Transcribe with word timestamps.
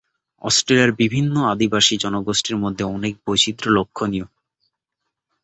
অস্ট্রেলিয়ার 0.41 0.91
বিভিন্ন 0.93 1.35
আদিবাসী 1.45 1.95
জনগোষ্ঠীর 1.97 2.57
মধ্যে 2.57 2.83
অনেক 2.87 3.13
বৈচিত্র্য 3.25 3.71
লক্ষনীয়। 3.77 4.27